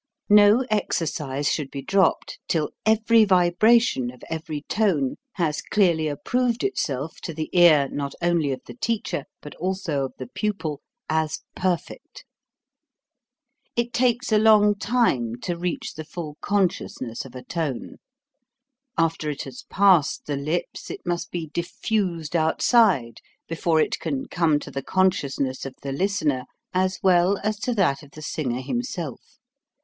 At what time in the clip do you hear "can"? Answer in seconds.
23.99-24.25